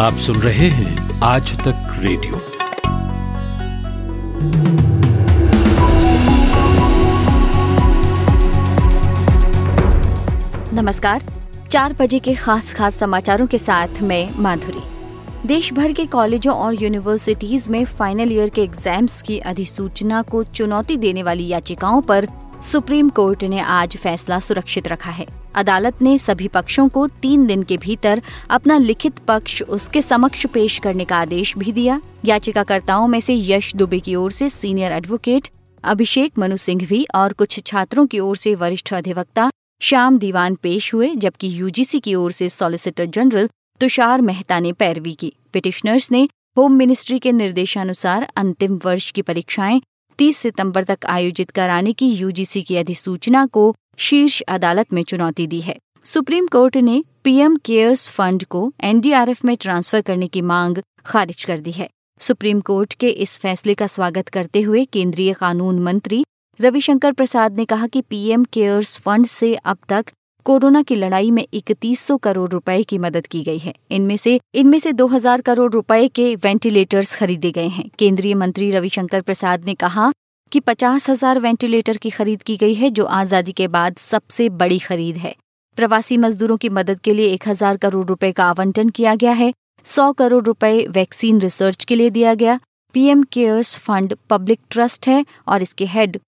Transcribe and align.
आप 0.00 0.12
सुन 0.14 0.36
रहे 0.36 0.68
हैं 0.68 1.20
आज 1.20 1.50
तक 1.58 1.96
रेडियो। 1.98 2.36
नमस्कार, 10.74 11.22
चार 11.70 11.92
बजे 11.92 12.18
के 12.18 12.34
खास 12.34 12.72
खास 12.74 12.96
समाचारों 12.96 13.46
के 13.46 13.58
साथ 13.58 14.02
मैं 14.02 14.30
माधुरी। 14.38 14.82
देश 15.46 15.72
भर 15.72 15.92
के 15.92 16.06
कॉलेजों 16.06 16.54
और 16.54 16.82
यूनिवर्सिटीज 16.82 17.68
में 17.68 17.84
फाइनल 17.84 18.32
ईयर 18.32 18.48
के 18.48 18.62
एग्ज़ाम्स 18.62 19.20
की 19.22 19.38
अधिसूचना 19.38 20.22
को 20.22 20.42
चुनौती 20.44 20.96
देने 20.96 21.22
वाली 21.22 21.48
याचिकाओं 21.48 22.00
पर 22.02 22.28
सुप्रीम 22.62 23.08
कोर्ट 23.10 23.44
ने 23.44 23.60
आज 23.60 23.96
फैसला 23.96 24.38
सुरक्षित 24.38 24.88
रखा 24.88 25.10
है। 25.10 25.39
अदालत 25.54 26.02
ने 26.02 26.16
सभी 26.18 26.48
पक्षों 26.48 26.88
को 26.88 27.06
तीन 27.22 27.46
दिन 27.46 27.62
के 27.62 27.76
भीतर 27.76 28.22
अपना 28.50 28.78
लिखित 28.78 29.18
पक्ष 29.18 29.62
उसके 29.62 30.02
समक्ष 30.02 30.46
पेश 30.46 30.78
करने 30.78 31.04
का 31.04 31.16
आदेश 31.16 31.56
भी 31.58 31.72
दिया। 31.72 32.00
याचिकाकर्ताओं 32.24 33.06
में 33.08 33.20
से 33.20 33.34
यश 33.34 33.74
दुबे 33.76 34.00
की 34.00 34.14
ओर 34.14 34.32
से 34.32 34.48
सीनियर 34.48 34.92
एडवोकेट 34.92 35.48
अभिषेक 35.84 36.38
मनु 36.38 36.56
सिंघवी 36.56 37.06
और 37.14 37.32
कुछ 37.32 37.60
छात्रों 37.66 38.06
की 38.06 38.18
ओर 38.18 38.36
से 38.36 38.54
वरिष्ठ 38.54 38.92
अधिवक्ता 38.94 39.50
श्याम 39.82 40.18
दीवान 40.18 40.54
पेश 40.54 40.94
हुए, 40.94 41.14
जबकि 41.14 41.60
यूजीसी 41.60 42.00
की 42.00 42.14
ओर 42.14 42.32
से 42.32 42.48
सॉलिसिटर 42.48 43.04
जनरल 43.04 43.48
तुषार 43.80 44.20
मेहता 44.20 44.60
ने 44.60 44.72
पैरवी 44.72 45.12
की। 45.12 45.32
पिटिशनर्स 45.52 46.10
ने 46.12 46.28
होम 46.58 46.72
मिनिस्ट्री 46.72 47.18
के 47.18 47.32
निर्देशानुसार 47.32 48.32
अंतिम 48.36 48.78
वर्ष 48.84 49.10
की 49.10 49.22
परीक्षाएँ 49.22 49.80
30 50.20 50.36
सितंबर 50.36 50.84
तक 50.84 50.98
आयोजित 51.06 51.50
कराने 51.50 51.92
की 51.92 52.06
यूजीसी 52.06 52.62
की 52.62 52.76
अधिसूचना 52.76 53.46
को 53.46 53.76
शीर्ष 53.98 54.40
अदालत 54.40 54.92
में 54.92 55.02
चुनौती 55.02 55.46
दी 55.46 55.60
है। 55.60 55.76
सुप्रीम 56.04 56.46
कोर्ट 56.46 56.76
ने 56.76 57.04
पीएम 57.24 57.56
केयर्स 57.56 58.08
फंड 58.08 58.44
को 58.44 58.72
एनडीआरएफ 58.80 59.44
में 59.44 59.56
ट्रांसफ़र 59.56 60.00
करने 60.00 60.28
की 60.28 60.42
मांग 60.42 60.78
खारिज 61.06 61.44
कर 61.44 61.60
दी 61.60 61.70
है। 61.70 61.88
सुप्रीम 62.20 62.60
कोर्ट 62.60 62.94
के 62.94 63.08
इस 63.08 63.38
फैसले 63.38 63.74
का 63.74 63.86
स्वागत 63.86 64.28
करते 64.28 64.60
हुए 64.60 64.84
केंद्रीय 64.84 65.32
कानून 65.32 65.78
मंत्री 65.78 66.24
रविशंकर 66.60 67.12
प्रसाद 67.12 67.56
ने 67.56 67.64
कहा 67.64 67.86
कि 67.86 68.00
पीएम 68.00 68.44
केयर्स 68.44 68.96
फंड 68.96 69.26
से 69.26 69.54
अब 69.54 69.78
तक 69.88 70.06
कोरोना 70.40 70.82
की 70.82 70.94
लड़ाई 70.94 71.30
में 71.30 71.44
इकतीस 71.54 72.00
सौ 72.00 72.16
करोड़ 72.16 72.48
रुपए 72.50 72.82
की 72.82 72.98
मदद 72.98 73.26
की 73.26 73.42
गई 73.42 73.58
है। 73.58 73.74
इनमें 73.90 74.16
से 74.16 74.38
इनमें 74.54 74.78
से 74.78 74.92
2000 74.92 75.40
करोड़ 75.40 75.70
रुपए 75.72 76.08
के 76.08 76.34
वेंटिलेटर्स 76.36 77.14
खरीदे 77.14 77.50
गए 77.50 77.68
हैं। 77.68 77.88
केंद्रीय 77.98 78.34
मंत्री 78.34 78.70
रविशंकर 78.70 79.20
प्रसाद 79.20 79.64
ने 79.64 79.74
कहा 79.74 80.10
कि 80.52 80.60
पचास 80.60 81.08
हज़ार 81.10 81.38
वेंटिलेटर 81.38 81.96
की 81.96 82.10
खरीद 82.10 82.42
की 82.42 82.56
गई 82.56 82.74
है, 82.74 82.90
जो 82.90 83.04
आज़ादी 83.04 83.52
के 83.52 83.68
बाद 83.68 83.96
सबसे 83.98 84.48
बड़ी 84.48 84.78
खरीद 84.78 85.16
है। 85.16 85.34
प्रवासी 85.78 86.16
मजदूरों 86.16 86.56
की 86.56 86.68
मदद 86.68 86.98
के 86.98 87.14
लिए 87.14 87.26
एक 87.26 87.48
हज़ार 87.48 87.76
करोड़ 87.76 88.06
रुपए 88.06 88.32
का 88.32 88.44
आवंटन 88.44 88.88
किया 88.88 89.14
गया 89.14 89.32
है। 89.32 89.52
सौ 89.84 90.12
करोड़ 90.12 90.42
रुपए 90.44 90.86
वैक्सीन 90.90 91.40
रिसर्च 91.40 91.84
के 91.84 91.96
लिए 91.96 92.10
दिया 92.10 92.34
गया। 92.34 92.58
PM 92.94 93.22
CARES 93.22 93.76
fund 93.76 94.16
public 94.30 94.60
trust 94.70 95.08
है 95.08 95.24
और 95.48 95.62
इसके 95.62 95.86
हेड 95.86 96.18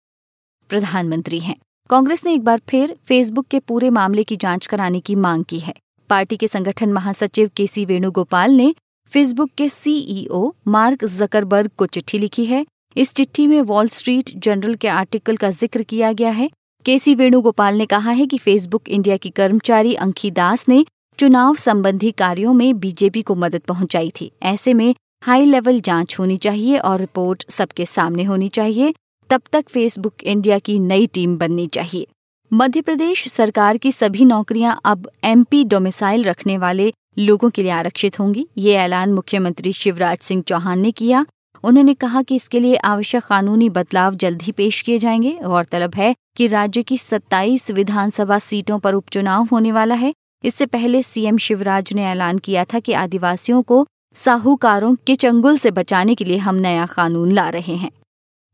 प्रधानमंत्री 0.70 1.40
हैं। 1.40 1.56
कांग्रेस 1.92 2.24
ने 2.24 2.32
एक 2.34 2.42
बार 2.42 2.60
फिर 2.68 2.94
फेसबुक 3.06 3.46
के 3.46 3.58
पूरे 3.58 3.88
मामले 3.90 4.22
की 4.24 4.36
जाँच 4.36 4.66
कराने 4.66 5.00
की 5.00 5.14
मांग 5.14 5.44
की 5.44 5.58
है। 5.58 5.74
पार्टी 6.10 6.36
के 6.36 6.46
संगठन 6.48 6.92
महासचिव 6.92 7.50
के 7.56 7.66
सी 7.66 7.84
वेणुगोपाल 7.84 8.52
ने 8.52 8.74
फेसबुक 9.12 9.50
के 9.58 9.68
सीईओ 9.68 10.52
मार्क 10.68 11.04
जकरबर्ग 11.06 11.70
को 11.76 11.86
चिट्ठी 11.86 12.18
लिखी 12.18 12.44
है। 12.46 12.64
इस 12.96 13.12
चिट्ठी 13.14 13.46
में 13.46 13.60
वॉल 13.62 13.88
स्ट्रीट 13.88 14.30
जर्नल 14.38 14.74
के 14.74 14.88
आर्टिकल 14.88 15.36
का 15.36 15.50
ज़िक्र 15.50 15.82
किया 15.82 16.12
गया 16.12 16.30
है। 16.30 16.48
के 16.86 16.98
सी 16.98 17.14
वेणुगोपाल 17.14 17.76
ने 17.76 17.86
कहा 17.86 18.10
है 18.10 18.26
कि 18.26 18.38
फेसबुक 18.38 18.88
इंडिया 18.88 19.16
की 19.16 19.30
कर्मचारी 19.30 19.94
अंकी 19.96 20.30
दास 20.30 20.68
ने 20.68 20.84
चुनाव 21.18 21.54
संबंधी 21.56 22.10
कार्यों 22.10 22.54
में 22.54 22.78
बीजेपी 22.80 23.22
को 23.22 23.34
मदद 23.34 23.62
पहुंचाई 23.68 24.10
थी। 24.20 24.30
ऐसे 24.42 24.74
में 24.74 24.94
हाई 25.22 25.44
लेवल 25.44 25.80
जाँच 25.80 26.16
होनी 26.18 26.36
चाहिए 26.38 26.78
और 26.78 26.98
रिपोर्ट 27.00 27.50
सबके 27.50 27.86
सामने 27.86 28.24
होनी 28.24 28.48
चाहिए। 28.50 28.92
तब 29.30 29.42
तक 29.52 29.68
फेसबुक 29.68 30.22
इंडिया 30.22 30.58
की 30.58 30.78
नई 30.78 31.06
टीम 31.06 31.36
बननी 31.38 31.66
चाहिए। 31.66 32.06
मध्य 32.52 32.80
प्रदेश 32.80 33.28
सरकार 33.28 33.76
की 33.76 33.92
सभी 33.92 34.24
नौकरियाँ 34.24 34.80
अब 34.84 35.10
एमपी 35.24 35.64
डोमिसाइल 35.64 36.24
रखने 36.24 36.58
वाले 36.58 36.92
लोगों 37.18 37.50
के 37.50 37.62
लिए 37.62 37.70
आरक्षित 37.70 38.18
होंगी। 38.20 38.46
ये 38.58 38.74
ऐलान 38.74 39.12
मुख्यमंत्री 39.12 39.72
शिवराज 39.72 40.18
सिंह 40.18 40.42
चौहान 40.42 40.78
ने 40.78 40.90
किया। 40.90 41.26
उन्होंने 41.64 41.94
कहा 41.94 42.22
कि 42.22 42.34
इसके 42.34 42.60
लिए 42.60 42.76
आवश्यक 42.76 43.24
कानूनी 43.24 43.70
बदलाव 43.70 44.14
जल्द 44.14 44.42
ही 44.42 44.52
पेश 44.52 44.82
किए 44.82 44.98
जाएँगे। 44.98 45.38
गौरतलब 45.44 45.94
है 45.94 46.14
कि 46.36 46.46
राज्य 46.46 46.82
की 46.82 46.98
27 46.98 47.70
विधानसभा 47.70 48.38
सीटों 48.38 48.78
पर 48.78 48.94
उपचुनाव 48.94 49.48
होने 49.52 49.72
वाला 49.72 49.94
है। 49.94 50.12
इससे 50.44 50.66
पहले 50.66 51.02
सीएम 51.02 51.36
शिवराज 51.38 51.92
ने 51.92 52.04
ऐलान 52.04 52.38
किया 52.38 52.64
था 52.64 52.78
कि 52.78 52.92
आदिवासियों 52.92 53.62
को 53.62 53.86
साहूकारों 54.14 54.94
के 54.94 55.14
चंगुल 55.14 55.58
से 55.58 55.70
बचाने 55.70 56.14
के 56.14 56.24
लिए 56.24 56.36
हम 56.36 56.54
नया 56.54 56.86
कानून 56.86 57.32
ला 57.32 57.48
रहे 57.48 57.76
हैं। 57.76 57.90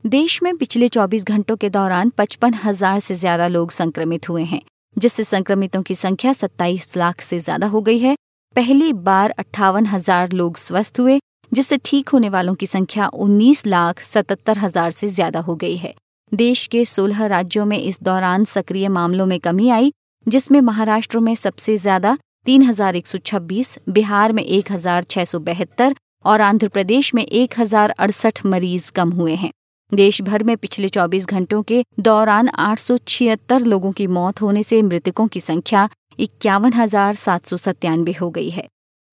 देश 0.04 0.42
में 0.42 0.56
पिछले 0.56 0.86
24 0.88 1.24
घंटों 1.24 1.54
के 1.56 1.68
दौरान 1.70 2.10
पचपन 2.18 2.54
हज़ार 2.54 3.00
से 3.00 3.14
ज़्यादा 3.14 3.46
लोग 3.48 3.70
संक्रमित 3.70 4.28
हुए 4.28 4.42
हैं 4.42 4.60
जिससे 4.96 5.24
संक्रमितों 5.24 5.82
की 5.82 5.94
संख्या 5.94 6.32
27 6.34 6.96
लाख 6.96 7.20
से 7.20 7.38
ज़्यादा 7.40 7.66
हो 7.66 7.80
गई 7.80 7.98
है। 7.98 8.14
पहली 8.56 8.92
बार 8.92 9.30
अट्ठावन 9.30 9.86
हज़ार 9.86 10.32
लोग 10.32 10.56
स्वस्थ 10.56 11.00
हुए 11.00 11.18
जिससे 11.52 11.78
ठीक 11.84 12.08
होने 12.08 12.28
वालों 12.28 12.54
की 12.54 12.66
संख्या 12.66 13.08
19 13.16 13.66
लाख 13.66 14.02
सतहत्तर 14.04 14.58
हज़ार 14.58 14.90
से 14.92 15.08
ज़्यादा 15.08 15.40
हो 15.40 15.56
गई 15.56 15.76
है। 15.76 15.94
देश 16.32 16.66
के 16.66 16.84
16 16.84 17.26
राज्यों 17.26 17.66
में 17.66 17.78
इस 17.78 18.02
दौरान 18.02 18.44
सक्रिय 18.46 18.88
मामलों 18.90 19.26
में 19.26 19.38
कमी 19.40 19.68
आई 19.70 19.92
जिसमें 20.26 20.60
महाराष्ट्र 20.62 21.18
में 21.18 21.34
सबसे 21.34 21.76
ज़्यादा 21.78 22.16
3,126, 22.46 23.78
बिहार 23.90 24.32
में 24.32 24.42
एक 24.42 24.72
हज़ार 24.72 25.04
छह 25.04 25.24
सौ 25.24 25.38
बहत्तर 25.42 25.94
और 26.24 26.40
आंध्र 26.42 26.68
प्रदेश 26.68 27.14
में 27.14 27.24
एक 27.24 27.60
हज़ार 27.60 27.94
अड़सठ 27.98 28.44
मरीज़ 28.46 28.90
कम 28.92 29.10
हुए 29.12 29.34
हैं। 29.34 29.52
देश 29.94 30.22
भर 30.22 30.42
में 30.42 30.56
पिछले 30.56 30.88
24 30.88 31.26
घंटों 31.26 31.62
के 31.62 31.84
दौरान 32.00 32.48
आठ 32.48 32.78
सौ 32.78 32.98
छिहत्तर 32.98 33.64
लोगों 33.64 33.92
की 33.92 34.06
मौत 34.06 34.42
होने 34.42 34.62
से 34.62 34.82
मृतकों 34.82 35.28
की 35.28 35.40
संख्या 35.40 35.88
इक्यावन 36.18 36.72
हो 38.20 38.30
गई 38.30 38.50
है। 38.50 38.68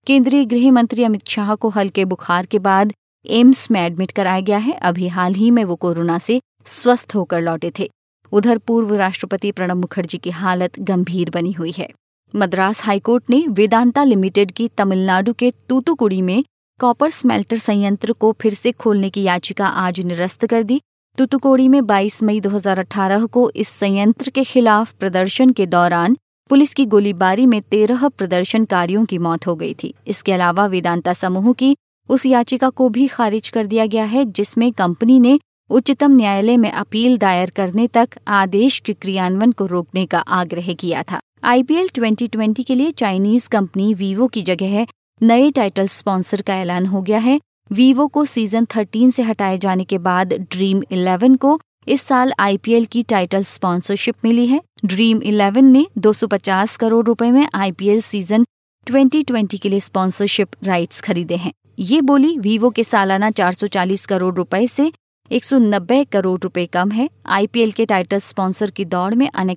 केंद्रीय 0.08 0.46
गृह 0.46 0.72
मंत्री 0.72 1.04
अमित 1.04 1.28
शाह 1.28 1.56
को 1.56 1.70
हल्के 1.70 2.06
बुखार 2.06 2.46
के 2.46 2.60
बाद 2.60 2.94
एम्स 3.30 3.72
में 3.72 3.82
एडमिट 3.82 4.12
कराया 4.12 4.40
गया 4.40 4.58
है। 4.58 4.74
अभी 4.74 5.08
हाल 5.08 5.34
ही 5.34 5.52
में 5.52 5.64
वो 5.64 5.76
कोरोना 5.76 6.18
से 6.18 6.42
स्वस्थ 6.66 7.16
होकर 7.16 7.42
लौटे 7.42 7.72
थे। 7.80 7.90
उधर 8.32 8.58
पूर्व 8.58 8.96
राष्ट्रपति 8.96 9.52
प्रणब 9.52 9.78
मुखर्जी 9.78 10.18
की 10.18 10.30
हालत 10.30 10.80
गंभीर 10.80 11.30
बनी 11.30 11.52
हुई 11.52 11.72
है। 11.72 11.90
मद्रास 12.36 12.84
हाईकोर्ट 12.84 13.24
ने 13.30 13.46
वेदांता 13.50 14.04
लिमिटेड 14.04 14.52
की 14.52 14.68
तमिलनाडु 14.68 15.34
के 15.34 15.52
तूतुकुड़ी 15.70 16.22
में 16.22 16.44
कॉपर 16.80 17.10
स्मेल्टर 17.10 17.58
संयंत्र 17.58 18.12
को 18.12 18.32
फिर 18.42 18.54
से 18.54 18.72
खोलने 18.72 19.10
की 19.10 19.22
याचिका 19.24 19.68
आज 19.68 20.00
निरस्त 20.00 20.46
कर 20.46 20.64
दी। 20.64 20.80
तुतुकोड़ी 21.18 21.68
में 21.68 21.80
22 21.82 22.22
मई 22.24 22.40
2018 22.40 23.26
को 23.26 23.50
इस 23.50 23.68
संयंत्र 23.70 24.30
के 24.30 24.44
खिलाफ 24.44 24.92
प्रदर्शन 24.92 25.50
के 25.50 25.66
दौरान 25.66 26.18
पुलिस 26.50 26.74
की 26.74 26.86
गोलीबारी 26.86 27.46
में 27.46 27.62
तेरह 27.62 28.08
प्रदर्शनकारियों 28.08 29.06
की 29.06 29.18
मौत 29.18 29.48
हो 29.48 29.56
गई 29.56 29.74
थी। 29.74 29.94
इसके 30.08 30.34
अलावा 30.34 30.66
वेदांता 30.66 31.14
समूह 31.14 31.52
की 31.54 31.76
उस 32.10 32.26
याचिका 32.26 32.70
को 32.70 32.90
भी 32.90 33.08
खारिज 33.08 33.50
कर 33.50 33.68
दिया 33.68 33.86
गया 33.86 34.06
है, 34.06 34.26
जिसमें 34.26 34.72
कंपनी 34.72 35.20
ने 35.20 35.40
उच्चतम 35.70 36.12
न्यायालय 36.12 36.58
में 36.58 36.72
अपील 36.72 37.18
दायर 37.18 37.50
करने 37.50 37.88
तक 37.88 38.10
आदेश 38.28 38.80
के 38.80 38.94
क्रियान्वयन 38.94 39.52
को 39.52 39.66
रोकने 39.66 40.06
का 40.06 40.20
आग्रह 40.20 40.74
किया 40.74 41.04
था। 41.04 41.20
आईपीएल 41.44 41.90
2020 41.90 42.64
के 42.64 42.76
लिए 42.76 42.92
चाइनीज़ 42.92 43.50
कंपनी 43.50 43.94
वीवो 43.94 44.28
की 44.28 44.42
जगह 44.42 44.86
नए 45.22 45.52
टाइटल 45.52 45.88
स्पॉन्सर 45.88 46.42
का 46.42 46.56
ऐलान 46.56 46.86
हो 46.86 47.02
गया 47.02 47.18
है। 47.18 47.40
वीवो 47.72 48.08
को 48.08 48.26
सीज़न 48.26 48.66
13 48.66 49.12
से 49.12 49.24
हटाए 49.24 49.58
जाने 49.58 49.84
के 49.84 49.98
बाद 49.98 50.34
ड्रीम 50.34 50.82
11 50.92 51.38
को 51.38 51.60
इस 51.88 52.02
साल 52.02 52.34
आईपीएल 52.40 52.86
की 52.86 53.04
टाइटल 53.04 53.44
स्पॉन्सरशिप 53.44 54.16
मिली 54.24 54.48
है। 54.48 54.62
ड्रीम 54.86 55.20
11 55.20 55.62
ने 55.62 55.86
250 55.98 56.78
करोड़ 56.78 57.06
रुपए 57.06 57.32
में 57.32 57.48
आईपीएल 57.56 58.02
सीज़न 58.02 58.46
2020 58.88 59.60
के 59.60 59.70
लिए 59.70 59.80
स्पॉन्सरशिप 59.80 60.48
राइट्स 60.64 61.02
खरीदे 61.02 61.36
हैं। 61.36 61.54
ये 61.80 62.02
बोली 62.02 62.38
वीवो 62.38 62.70
के 62.70 62.84
सालाना 62.84 63.32
440 63.32 64.06
करोड़ 64.06 64.36
रुपए 64.36 64.68
से 64.68 64.92
190 65.32 66.06
करोड़ 66.06 66.40
रुपए 66.44 66.66
कम 66.66 66.92
है। 66.92 67.10
आईपीएल 67.26 67.72
के 67.72 67.86
टाइटल 67.86 68.18
स्पॉन्सर 68.18 68.72
की 68.72 68.86
दौड़ 68.86 69.14
में 69.14 69.30
अन 69.30 69.56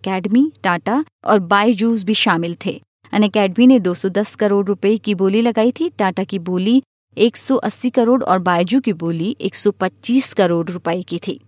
टाटा 0.63 1.05
और 1.25 1.39
बायजूस 1.39 2.05
भी 2.05 2.15
शामिल 2.15 2.57
थे। 2.67 2.81
अन 3.13 3.23
अकेडमी 3.23 3.67
ने 3.67 3.79
210 3.81 4.35
करोड़ 4.35 4.67
रुपए 4.67 4.97
की 4.97 5.15
बोली 5.15 5.43
लगाई 5.43 5.73
थी। 5.81 5.89
टाटा 5.89 6.25
की 6.25 6.39
बोली 6.39 6.83
180 7.17 7.91
करोड़ 7.91 8.23
और 8.23 8.39
बायजू 8.39 8.81
की 8.81 8.93
बोली 8.93 9.37
125 9.41 10.33
करोड़ 10.33 10.69
रुपए 10.71 11.03
की 11.03 11.19
थी। 11.19 11.41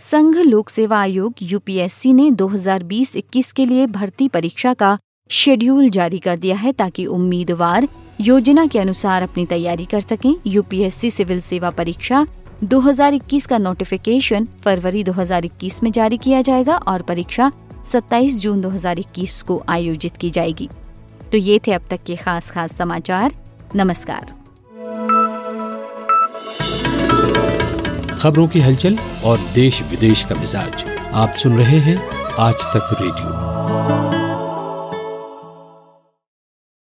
संघ 0.00 0.36
लोक 0.36 0.68
सेवा 0.68 1.00
आयोग 1.00 1.34
यूपीएससी 1.42 2.12
ने 2.12 2.30
2020-21 2.30 3.52
के 3.52 3.66
लिए 3.66 3.86
भर्ती 3.86 4.28
परीक्षा 4.28 4.74
का 4.74 4.98
शेड्यूल 5.30 5.88
जारी 5.90 6.18
कर 6.18 6.38
दिया 6.38 6.56
है 6.56 6.72
ताकि 6.72 7.06
उम्मीदवार 7.06 7.88
योजना 8.20 8.66
के 8.66 8.78
अनुसार 8.78 9.22
अपनी 9.22 9.46
तैयारी 9.46 9.84
कर 9.84 10.00
सकें। 10.00 10.34
यूपीएससी 10.46 11.10
सिविल 11.10 11.40
सेवा 11.40 11.70
परीक्षा 11.70 12.26
2021 12.64 13.46
का 13.46 13.58
नोटिफिकेशन 13.58 14.48
फरवरी 14.64 15.04
2021 15.04 15.82
में 15.82 15.90
जारी 15.92 16.16
किया 16.16 16.42
जाएगा 16.42 16.76
और 16.76 17.02
परीक्षा 17.02 17.50
27 17.88 18.40
जून 18.40 18.60
2021 18.60 19.42
को 19.42 19.62
आयोजित 19.68 20.16
की 20.16 20.30
जाएगी। 20.30 20.68
तो 21.32 21.36
ये 21.36 21.60
थे 21.66 21.72
अब 21.72 21.82
तक 21.90 22.00
के 22.06 22.16
खास 22.16 22.50
खास 22.50 22.72
समाचार। 22.72 23.32
नमस्कार। 23.76 24.34
खबरों 28.18 28.48
की 28.48 28.60
हलचल 28.60 28.98
और 29.24 29.38
देश 29.54 29.82
विदेश 29.82 30.24
का 30.24 30.34
मिजाज 30.34 30.84
आप 31.12 31.32
सुन 31.32 31.58
रहे 31.58 31.78
हैं 31.78 32.08
आज 32.38 32.54
तक 32.54 32.96
रेडियो। 33.00 34.07